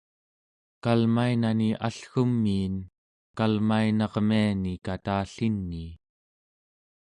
[0.83, 2.79] kalmainani allgumiin
[3.41, 5.87] kalmainarmiani katallinii